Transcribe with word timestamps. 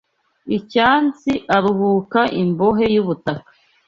icyatsi 0.57 1.31
Aruhuka 1.55 2.21
imbohe 2.41 2.85
yubutaka 2.95 3.49